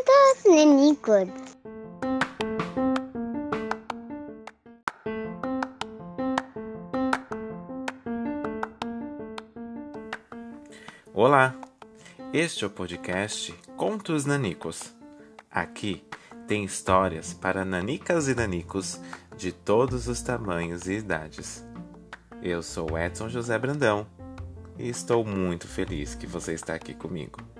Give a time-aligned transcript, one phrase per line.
[0.00, 1.28] Contos nanicos.
[11.12, 11.54] Olá!
[12.32, 14.94] Este é o podcast Contos Nanicos.
[15.50, 16.02] Aqui
[16.46, 18.98] tem histórias para nanicas e nanicos
[19.36, 21.66] de todos os tamanhos e idades.
[22.42, 24.06] Eu sou Edson José Brandão
[24.78, 27.59] e estou muito feliz que você está aqui comigo.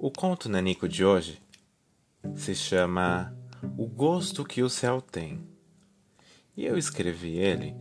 [0.00, 1.42] O conto nanico de hoje
[2.36, 3.36] se chama
[3.76, 5.44] O Gosto que o Céu Tem.
[6.56, 7.74] E eu escrevi ele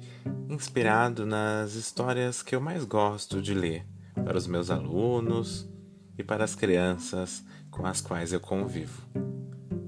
[0.50, 3.86] inspirado nas histórias que eu mais gosto de ler
[4.26, 5.70] para os meus alunos
[6.18, 9.00] e para as crianças com as quais eu convivo.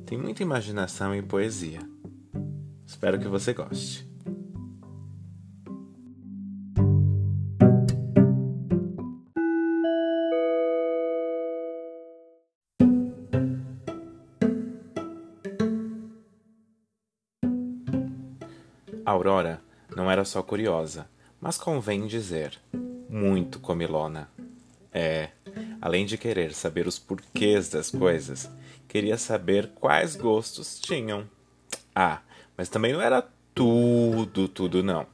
[0.06, 1.82] Tem muita imaginação e poesia.
[2.86, 4.09] Espero que você goste.
[19.10, 19.60] Aurora
[19.96, 21.10] não era só curiosa,
[21.42, 22.60] mas convém dizer,
[23.10, 24.30] muito comilona.
[24.94, 25.30] É,
[25.82, 28.48] além de querer saber os porquês das coisas,
[28.88, 31.28] queria saber quais gostos tinham.
[31.96, 32.22] Ah,
[32.56, 35.08] mas também não era tudo, tudo não.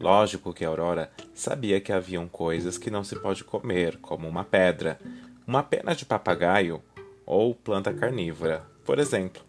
[0.00, 4.98] Lógico que Aurora sabia que haviam coisas que não se pode comer, como uma pedra,
[5.46, 6.82] uma pena de papagaio
[7.26, 9.47] ou planta carnívora, por exemplo.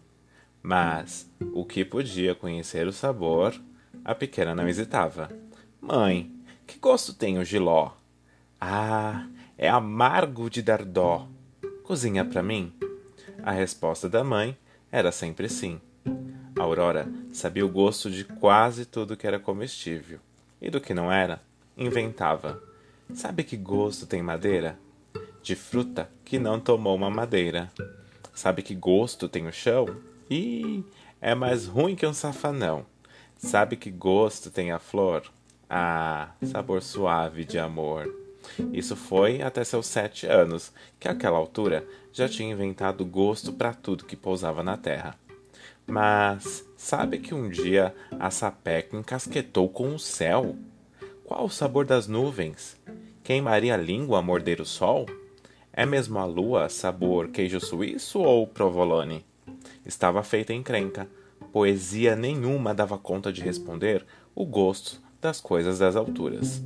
[0.62, 3.54] Mas o que podia conhecer o sabor,
[4.04, 5.30] a pequena não hesitava.
[5.80, 6.30] Mãe,
[6.66, 7.92] que gosto tem o giló?
[8.60, 11.26] Ah, é amargo de dar dó.
[11.82, 12.72] Cozinha para mim?
[13.42, 14.56] A resposta da mãe
[14.92, 15.80] era sempre sim.
[16.58, 20.18] Aurora sabia o gosto de quase tudo que era comestível.
[20.60, 21.40] E do que não era,
[21.76, 22.62] inventava.
[23.14, 24.78] Sabe que gosto tem madeira?
[25.42, 27.72] De fruta que não tomou uma madeira.
[28.34, 29.86] Sabe que gosto tem o chão?
[30.32, 30.84] Ih,
[31.20, 32.86] é mais ruim que um safanão.
[33.36, 35.24] Sabe que gosto tem a flor?
[35.68, 38.08] Ah, sabor suave de amor.
[38.72, 44.04] Isso foi até seus sete anos, que àquela altura já tinha inventado gosto para tudo
[44.04, 45.16] que pousava na terra.
[45.84, 50.54] Mas sabe que um dia a sapeca encasquetou com o céu?
[51.24, 52.78] Qual o sabor das nuvens?
[53.24, 55.06] Queimaria a língua a morder o sol?
[55.72, 59.28] É mesmo a lua sabor queijo suíço ou provolone?
[59.90, 61.08] Estava feita encrenca.
[61.52, 64.06] Poesia nenhuma dava conta de responder
[64.36, 66.62] o gosto das coisas das alturas.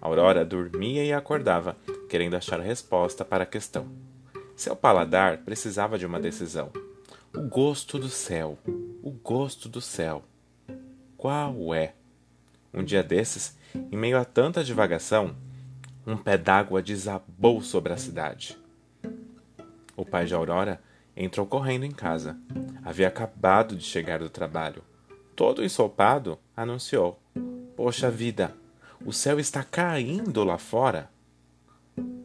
[0.00, 1.76] Aurora dormia e acordava,
[2.08, 3.86] querendo achar resposta para a questão.
[4.56, 6.72] Seu paladar precisava de uma decisão.
[7.36, 8.56] O gosto do céu,
[9.02, 10.24] o gosto do céu.
[11.18, 11.92] Qual é?
[12.72, 15.36] Um dia desses, em meio a tanta divagação,
[16.06, 18.56] um pé d'água desabou sobre a cidade.
[19.94, 20.80] O pai de Aurora
[21.16, 22.36] entrou correndo em casa.
[22.84, 24.82] Havia acabado de chegar do trabalho.
[25.36, 27.18] Todo ensopado, anunciou:
[27.76, 28.54] Poxa vida,
[29.04, 31.10] o céu está caindo lá fora.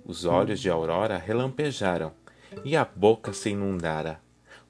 [0.05, 2.11] Os olhos de Aurora relampejaram
[2.63, 4.19] e a boca se inundara.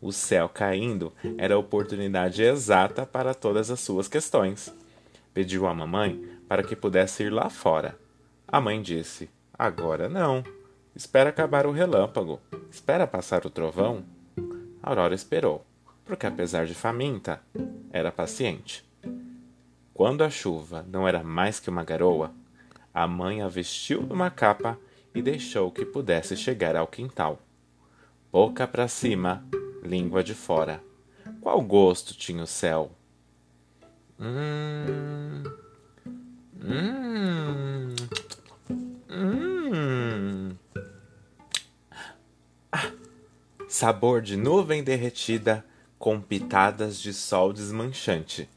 [0.02, 4.74] O céu caindo era a oportunidade exata para todas as suas questões.
[5.34, 7.98] Pediu à mamãe para que pudesse ir lá fora.
[8.48, 10.44] A mãe disse: Agora não.
[11.00, 12.42] Espera acabar o relâmpago.
[12.70, 14.04] Espera passar o trovão.
[14.84, 15.66] Aurora esperou,
[16.04, 17.42] porque apesar de faminta,
[17.90, 18.86] era paciente.
[19.94, 22.34] Quando a chuva não era mais que uma garoa,
[22.94, 24.78] a mãe a vestiu numa capa
[25.16, 27.40] e deixou que pudesse chegar ao quintal.
[28.30, 29.42] Boca para cima,
[29.82, 30.84] língua de fora.
[31.40, 32.92] Qual gosto tinha o céu?
[34.20, 34.89] Hum.
[43.70, 45.64] Sabor de nuvem derretida
[46.00, 48.50] com pitadas de sol desmanchante.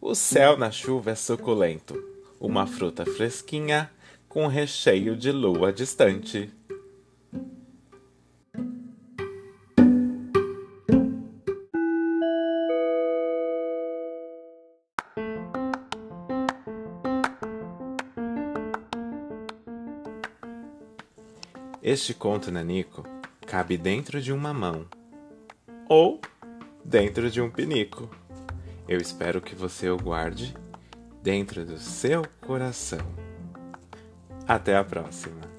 [0.00, 2.00] O céu na chuva é suculento,
[2.40, 3.90] uma fruta fresquinha
[4.28, 6.48] com recheio de lua distante.
[21.82, 23.11] Este conto nanico
[23.52, 24.86] cabe dentro de uma mão
[25.86, 26.18] ou
[26.82, 28.08] dentro de um pinico.
[28.88, 30.56] Eu espero que você o guarde
[31.22, 33.06] dentro do seu coração.
[34.48, 35.51] Até a próxima!